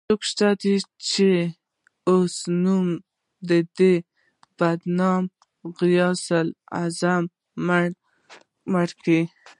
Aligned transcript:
څوک 0.07 0.21
شته، 0.29 0.47
چې 1.09 1.29
اوس 2.09 2.35
نوم 2.63 2.87
د 3.49 3.51
دې 3.77 3.93
بدنام 4.57 5.23
غوث 5.77 6.25
العظم 6.41 7.23
مړ 8.71 8.89
کړي 8.99 9.21